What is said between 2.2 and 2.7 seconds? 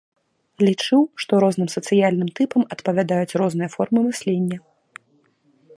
тыпам